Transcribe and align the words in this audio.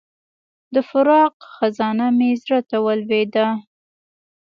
د 0.73 0.75
فراق 0.89 1.35
خزانه 1.55 2.07
مې 2.17 2.29
زړه 2.43 2.59
ته 2.69 2.77
ولوېده. 2.85 3.47